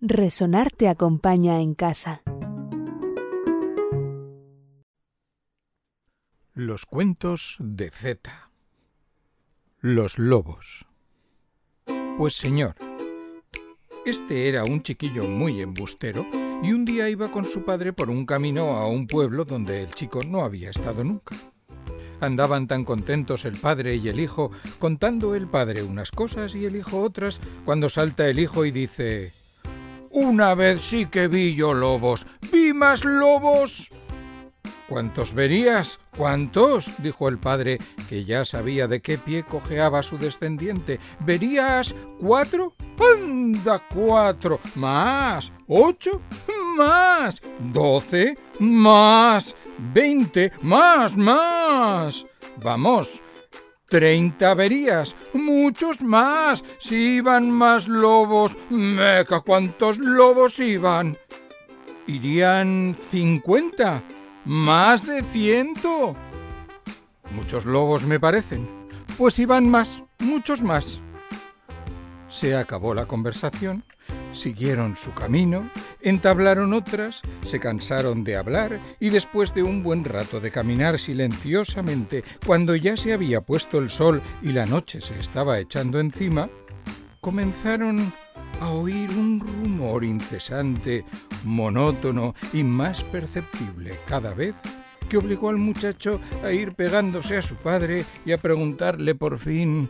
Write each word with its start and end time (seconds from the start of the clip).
Resonar 0.00 0.70
te 0.70 0.86
acompaña 0.86 1.60
en 1.60 1.74
casa. 1.74 2.22
Los 6.54 6.86
cuentos 6.86 7.56
de 7.58 7.90
Z. 7.90 8.52
Los 9.80 10.20
lobos. 10.20 10.86
Pues 12.16 12.34
señor, 12.34 12.76
este 14.06 14.48
era 14.48 14.62
un 14.62 14.84
chiquillo 14.84 15.24
muy 15.24 15.60
embustero 15.60 16.24
y 16.62 16.70
un 16.70 16.84
día 16.84 17.10
iba 17.10 17.32
con 17.32 17.44
su 17.44 17.64
padre 17.64 17.92
por 17.92 18.08
un 18.08 18.24
camino 18.24 18.76
a 18.76 18.86
un 18.86 19.08
pueblo 19.08 19.44
donde 19.44 19.82
el 19.82 19.94
chico 19.94 20.20
no 20.22 20.44
había 20.44 20.70
estado 20.70 21.02
nunca. 21.02 21.34
Andaban 22.20 22.68
tan 22.68 22.84
contentos 22.84 23.44
el 23.44 23.58
padre 23.58 23.96
y 23.96 24.08
el 24.08 24.20
hijo, 24.20 24.52
contando 24.78 25.34
el 25.34 25.48
padre 25.48 25.82
unas 25.82 26.12
cosas 26.12 26.54
y 26.54 26.66
el 26.66 26.76
hijo 26.76 27.02
otras, 27.02 27.40
cuando 27.64 27.88
salta 27.88 28.28
el 28.28 28.38
hijo 28.38 28.64
y 28.64 28.70
dice 28.70 29.32
Una 30.20 30.56
vez 30.56 30.82
sí 30.82 31.06
que 31.06 31.28
vi 31.28 31.54
yo 31.54 31.72
lobos. 31.72 32.26
¿Vi 32.50 32.72
más 32.72 33.04
lobos? 33.04 33.88
¿Cuántos 34.88 35.32
verías? 35.32 36.00
¿Cuántos? 36.16 36.90
dijo 36.98 37.28
el 37.28 37.38
padre, 37.38 37.78
que 38.08 38.24
ya 38.24 38.44
sabía 38.44 38.88
de 38.88 39.00
qué 39.00 39.16
pie 39.16 39.44
cojeaba 39.44 40.02
su 40.02 40.18
descendiente. 40.18 40.98
¿Verías 41.20 41.94
cuatro? 42.20 42.74
¡Anda, 43.16 43.80
cuatro! 43.94 44.58
¿Más? 44.74 45.52
¿Ocho? 45.68 46.20
¡Más! 46.76 47.40
¿Doce? 47.72 48.36
¡Más! 48.58 49.54
veinte, 49.94 50.50
más, 50.62 51.16
más. 51.16 52.26
Vamos, 52.56 53.22
treinta 53.88 54.54
verías, 54.54 55.16
muchos 55.32 56.02
más. 56.02 56.62
Si 56.78 57.16
iban 57.16 57.50
más 57.50 57.88
lobos, 57.88 58.52
meca, 58.70 59.40
¿cuántos 59.40 59.98
lobos 59.98 60.58
iban? 60.58 61.16
Irían 62.06 62.96
cincuenta, 63.10 64.02
más 64.44 65.06
de 65.06 65.22
ciento. 65.32 66.16
Muchos 67.34 67.66
lobos 67.66 68.04
me 68.04 68.18
parecen. 68.18 68.68
Pues 69.16 69.38
iban 69.38 69.68
más, 69.68 70.02
muchos 70.18 70.62
más. 70.62 71.00
Se 72.28 72.56
acabó 72.56 72.94
la 72.94 73.06
conversación 73.06 73.84
siguieron 74.38 74.96
su 74.96 75.12
camino, 75.12 75.70
entablaron 76.00 76.72
otras, 76.72 77.20
se 77.44 77.60
cansaron 77.60 78.24
de 78.24 78.36
hablar 78.36 78.80
y 79.00 79.10
después 79.10 79.54
de 79.54 79.62
un 79.62 79.82
buen 79.82 80.04
rato 80.04 80.40
de 80.40 80.50
caminar 80.50 80.98
silenciosamente, 80.98 82.24
cuando 82.46 82.74
ya 82.76 82.96
se 82.96 83.12
había 83.12 83.40
puesto 83.40 83.78
el 83.78 83.90
sol 83.90 84.22
y 84.42 84.52
la 84.52 84.66
noche 84.66 85.00
se 85.00 85.18
estaba 85.18 85.58
echando 85.58 86.00
encima, 86.00 86.48
comenzaron 87.20 88.12
a 88.60 88.70
oír 88.70 89.10
un 89.10 89.40
rumor 89.40 90.04
incesante, 90.04 91.04
monótono 91.44 92.34
y 92.52 92.64
más 92.64 93.02
perceptible 93.04 93.94
cada 94.06 94.32
vez 94.32 94.54
que 95.08 95.16
obligó 95.16 95.48
al 95.48 95.56
muchacho 95.56 96.20
a 96.44 96.52
ir 96.52 96.74
pegándose 96.74 97.38
a 97.38 97.42
su 97.42 97.56
padre 97.56 98.04
y 98.26 98.32
a 98.32 98.38
preguntarle 98.38 99.14
por 99.14 99.38
fin 99.38 99.88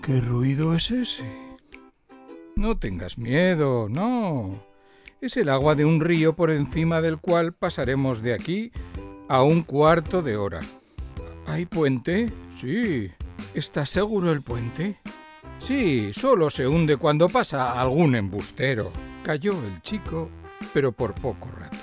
¿Qué 0.00 0.20
ruido 0.20 0.74
es 0.74 0.90
ese? 0.90 1.51
No 2.62 2.78
tengas 2.78 3.18
miedo, 3.18 3.88
no. 3.88 4.64
Es 5.20 5.36
el 5.36 5.48
agua 5.48 5.74
de 5.74 5.84
un 5.84 6.00
río 6.00 6.36
por 6.36 6.48
encima 6.48 7.00
del 7.00 7.18
cual 7.18 7.52
pasaremos 7.52 8.22
de 8.22 8.34
aquí 8.34 8.70
a 9.28 9.42
un 9.42 9.64
cuarto 9.64 10.22
de 10.22 10.36
hora. 10.36 10.60
¿Hay 11.44 11.66
puente? 11.66 12.30
Sí. 12.52 13.10
¿Estás 13.54 13.90
seguro 13.90 14.30
el 14.30 14.42
puente? 14.42 15.00
Sí, 15.58 16.12
solo 16.12 16.50
se 16.50 16.68
hunde 16.68 16.98
cuando 16.98 17.28
pasa 17.28 17.80
algún 17.80 18.14
embustero. 18.14 18.92
Cayó 19.24 19.54
el 19.66 19.82
chico, 19.82 20.30
pero 20.72 20.92
por 20.92 21.16
poco 21.16 21.48
rato. 21.58 21.78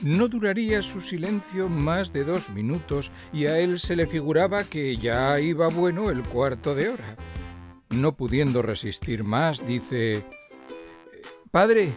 No 0.00 0.26
duraría 0.26 0.80
su 0.80 1.02
silencio 1.02 1.68
más 1.68 2.14
de 2.14 2.24
dos 2.24 2.48
minutos 2.48 3.12
y 3.30 3.44
a 3.44 3.58
él 3.58 3.78
se 3.78 3.94
le 3.94 4.06
figuraba 4.06 4.64
que 4.64 4.96
ya 4.96 5.38
iba 5.38 5.68
bueno 5.68 6.08
el 6.08 6.22
cuarto 6.22 6.74
de 6.74 6.88
hora 6.88 7.16
no 7.92 8.16
pudiendo 8.16 8.62
resistir 8.62 9.24
más, 9.24 9.66
dice, 9.66 10.24
Padre, 11.50 11.94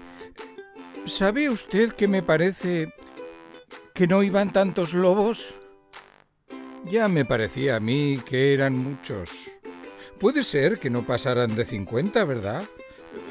¿sabe 1.06 1.50
usted 1.50 1.94
que 1.94 2.08
me 2.08 2.22
parece 2.22 2.94
que 3.94 4.08
no 4.08 4.24
iban 4.24 4.52
tantos 4.52 4.94
lobos? 4.94 5.54
Ya 6.86 7.08
me 7.08 7.26
parecía 7.26 7.78
a 7.78 7.80
mí 7.80 8.20
que 8.26 8.54
eran 8.54 8.78
muchos. 8.78 9.32
Puede 10.20 10.44
ser 10.44 10.80
que 10.80 10.90
no 10.90 11.04
pasaran 11.04 11.56
de 11.56 11.66
cincuenta, 11.66 12.24
¿verdad? 12.26 12.64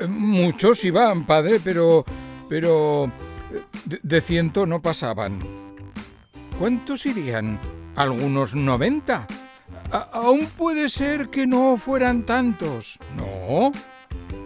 Muchos 0.08 0.84
iban, 0.84 1.26
padre, 1.26 1.60
pero... 1.62 2.04
pero... 2.48 3.12
de, 3.84 4.00
de 4.02 4.20
ciento 4.20 4.66
no 4.66 4.82
pasaban. 4.82 5.38
¿Cuántos 6.58 7.06
irían? 7.06 7.60
¿Algunos 7.96 8.54
aún 9.90 10.46
puede 10.56 10.88
ser 10.88 11.28
que 11.28 11.46
no 11.46 11.76
fueran 11.76 12.24
tantos. 12.24 12.98
No. 13.16 13.72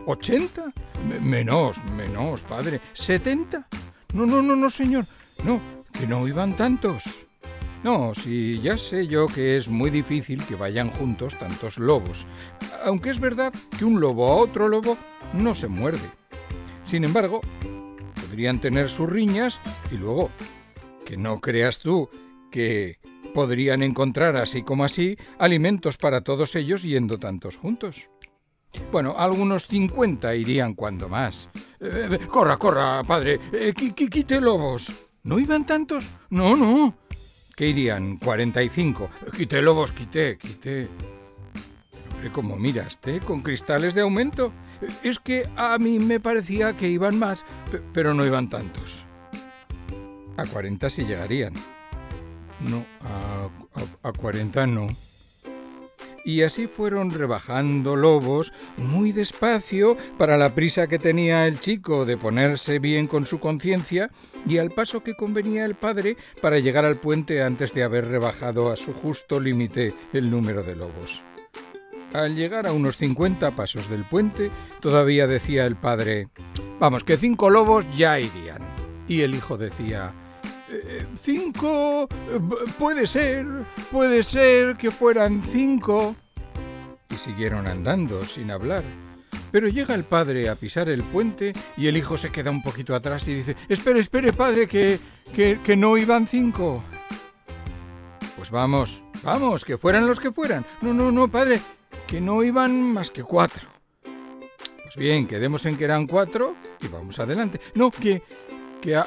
¿Ochenta? 0.06 0.72
menos, 1.21 1.82
menos, 1.97 2.43
padre. 2.43 2.81
¿Setenta? 2.93 3.66
No, 4.12 4.27
no, 4.27 4.43
no, 4.43 4.56
no, 4.56 4.71
señor. 4.71 5.04
No, 5.44 5.60
que 5.93 6.06
no 6.06 6.27
iban 6.27 6.56
tantos. 6.56 7.04
No, 7.84 8.12
sí, 8.15 8.60
ya 8.60 8.77
sé 8.77 9.06
yo 9.06 9.28
que 9.28 9.56
es 9.56 9.69
muy 9.69 9.91
difícil 9.91 10.44
que 10.44 10.56
vayan 10.56 10.91
juntos 10.91 11.38
tantos 11.38 11.78
lobos, 11.78 12.27
aunque 12.84 13.10
es 13.10 13.21
verdad 13.21 13.53
que 13.78 13.84
un 13.84 14.00
lobo 14.00 14.27
a 14.27 14.37
otro 14.37 14.69
lobo 14.69 14.97
no 15.32 15.54
se 15.54 15.69
muerde. 15.69 16.10
Sin 16.82 17.04
embargo, 17.04 17.41
podrían 18.15 18.60
tener 18.60 18.88
sus 18.88 19.09
riñas 19.09 19.60
y 19.93 19.97
luego, 19.97 20.31
que 21.04 21.16
no 21.16 21.41
creas 21.41 21.78
tú 21.78 22.10
que 22.50 22.98
podrían 23.34 23.83
encontrar 23.83 24.37
así 24.37 24.62
como 24.62 24.84
así 24.84 25.16
alimentos 25.39 25.97
para 25.97 26.22
todos 26.22 26.55
ellos 26.55 26.83
yendo 26.83 27.19
tantos 27.19 27.56
juntos. 27.56 28.09
Bueno, 28.93 29.15
algunos 29.16 29.66
cincuenta 29.66 30.34
irían 30.34 30.75
cuando 30.75 31.09
más. 31.09 31.49
Eh, 31.81 32.19
corra, 32.28 32.56
corra, 32.56 33.03
padre, 33.03 33.41
eh, 33.53 33.72
quite 33.75 34.41
lobos. 34.41 34.93
¿No 35.22 35.39
iban 35.39 35.66
tantos? 35.66 36.09
No, 36.31 36.56
no. 36.56 36.94
¿Qué 37.56 37.69
irían? 37.69 38.19
Cuarenta 38.19 38.62
y 38.62 38.69
cinco. 38.69 39.09
Quite 39.37 39.62
lobos, 39.62 39.93
quite, 39.93 40.39
quite. 40.39 40.89
Pero 42.21 42.33
como 42.33 42.56
miraste, 42.56 43.21
con 43.21 43.43
cristales 43.43 43.95
de 43.95 44.03
aumento. 44.03 44.53
Es 45.03 45.19
que 45.19 45.49
a 45.56 45.77
mí 45.78 45.99
me 45.99 46.21
parecía 46.21 46.72
que 46.77 46.89
iban 46.89 47.19
más, 47.19 47.45
pero 47.93 48.15
no 48.15 48.25
iban 48.25 48.49
tantos. 48.49 49.05
A 50.37 50.45
cuarenta 50.47 50.89
sí 50.89 51.05
llegarían. 51.05 51.53
No, 52.60 52.84
a, 53.02 54.08
a, 54.08 54.12
40 54.12 54.66
no. 54.66 54.86
Y 56.24 56.42
así 56.42 56.66
fueron 56.66 57.10
rebajando 57.10 57.96
lobos 57.96 58.52
muy 58.76 59.12
despacio 59.12 59.96
para 60.19 60.36
la 60.36 60.54
prisa 60.54 60.86
que 60.86 60.98
tenía 60.98 61.47
el 61.47 61.60
chico 61.60 62.04
de 62.04 62.16
ponerse 62.16 62.80
bien 62.80 63.06
con 63.06 63.24
su 63.24 63.38
conciencia 63.38 64.10
y 64.47 64.58
al 64.58 64.70
paso 64.70 65.02
que 65.02 65.14
convenía 65.14 65.64
el 65.64 65.74
padre 65.74 66.16
para 66.42 66.58
llegar 66.58 66.84
al 66.84 66.97
puente 66.97 67.42
antes 67.42 67.72
de 67.72 67.82
haber 67.82 68.08
rebajado 68.08 68.70
a 68.70 68.76
su 68.76 68.92
justo 68.92 69.41
límite 69.41 69.94
el 70.12 70.30
número 70.30 70.62
de 70.62 70.76
lobos. 70.76 71.22
Al 72.12 72.36
llegar 72.36 72.66
a 72.66 72.72
unos 72.72 72.97
50 72.97 73.50
pasos 73.50 73.88
del 73.91 74.02
puente, 74.04 74.50
todavía 74.80 75.26
decía 75.26 75.66
el 75.66 75.76
padre, 75.76 76.28
vamos, 76.78 77.04
que 77.04 77.18
cinco 77.18 77.50
lobos 77.50 77.84
ya 77.97 78.18
irían. 78.18 78.62
Y 79.06 79.22
el 79.22 79.34
hijo 79.34 79.58
decía, 79.58 80.14
cinco... 81.20 82.08
Eh, 82.30 82.40
puede 82.78 83.06
ser, 83.06 83.46
puede 83.90 84.22
ser 84.22 84.76
que 84.76 84.90
fueran 84.90 85.42
cinco. 85.50 86.16
Y 87.10 87.14
siguieron 87.16 87.66
andando 87.66 88.24
sin 88.24 88.50
hablar. 88.50 88.82
Pero 89.50 89.68
llega 89.68 89.94
el 89.94 90.04
padre 90.04 90.48
a 90.48 90.54
pisar 90.54 90.88
el 90.88 91.02
puente 91.02 91.54
y 91.76 91.86
el 91.86 91.96
hijo 91.96 92.16
se 92.18 92.30
queda 92.30 92.50
un 92.50 92.62
poquito 92.62 92.94
atrás 92.94 93.26
y 93.28 93.34
dice, 93.34 93.56
espere, 93.68 94.00
espere, 94.00 94.32
padre, 94.32 94.68
que, 94.68 95.00
que, 95.34 95.59
que 95.65 95.76
no 95.76 95.97
iban 95.97 96.26
cinco. 96.26 96.84
Pues 98.36 98.50
vamos, 98.50 99.03
vamos, 99.22 99.64
que 99.64 99.78
fueran 99.78 100.06
los 100.06 100.21
que 100.21 100.32
fueran. 100.32 100.64
No, 100.82 100.92
no, 100.92 101.10
no, 101.10 101.28
padre, 101.28 101.60
que 102.06 102.21
no 102.21 102.42
iban 102.42 102.92
más 102.92 103.10
que 103.10 103.22
cuatro. 103.22 103.68
Pues 104.82 104.97
bien, 104.97 105.26
quedemos 105.26 105.64
en 105.66 105.76
que 105.76 105.84
eran 105.84 106.06
cuatro 106.06 106.54
y 106.80 106.88
vamos 106.88 107.18
adelante. 107.18 107.59
No, 107.74 107.91
que, 107.91 108.22
que 108.82 108.97
a, 108.97 109.06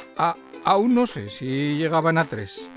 Aún 0.63 0.93
no 0.93 1.07
sé 1.07 1.29
si 1.29 1.77
llegaban 1.77 2.17
a 2.17 2.25
tres. 2.25 2.69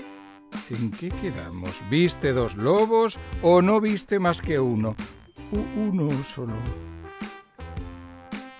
¿En 0.71 0.91
qué 0.91 1.09
quedamos? 1.09 1.81
¿Viste 1.89 2.33
dos 2.33 2.55
lobos 2.55 3.19
o 3.41 3.61
no 3.61 3.79
viste 3.79 4.19
más 4.19 4.41
que 4.41 4.59
uno? 4.59 4.95
uno 5.51 6.23
solo. 6.23 6.53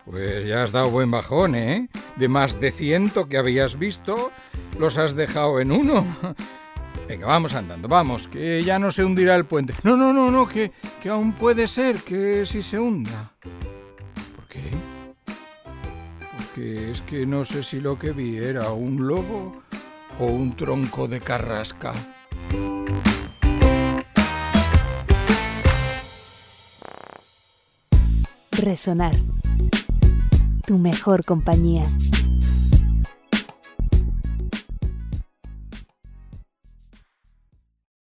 Pues 0.06 0.48
ya 0.48 0.64
has 0.64 0.72
dado 0.72 0.92
buen 0.92 1.10
bajón, 1.10 1.56
¿eh? 1.56 1.90
De 2.16 2.28
más 2.28 2.60
de 2.60 2.72
ciento 2.72 3.28
que 3.28 3.38
habías 3.38 3.80
visto, 3.80 4.32
los 4.80 4.98
has 4.98 5.16
dejado 5.16 5.60
en 5.60 5.72
uno. 5.72 6.06
Venga, 7.08 7.28
vamos 7.28 7.54
andando, 7.54 7.88
vamos, 7.88 8.28
que 8.28 8.64
ya 8.64 8.80
no 8.80 8.92
se 8.92 9.04
hundirá 9.04 9.36
el 9.36 9.46
puente. 9.46 9.74
No, 9.84 9.98
no, 9.98 10.14
no, 10.14 10.32
no, 10.32 10.48
que, 10.48 10.72
que 11.02 11.10
aún 11.10 11.34
puede 11.34 11.68
ser 11.68 11.98
que 11.98 12.46
si 12.46 12.62
se 12.64 12.80
hunda. 12.80 13.32
Porque 16.56 16.92
es 16.92 17.02
que 17.02 17.26
no 17.26 17.44
sé 17.44 17.64
si 17.64 17.82
lo 17.82 18.00
que 18.00 18.12
vi 18.12 18.38
era 18.38 18.72
un 18.72 19.06
lobo 19.06 19.62
o 20.20 20.26
un 20.26 20.56
tronco 20.56 21.06
de 21.06 21.20
carrasca. 21.20 21.92
Resonar. 28.52 29.16
Tu 30.66 30.78
mejor 30.78 31.26
compañía. 31.26 31.90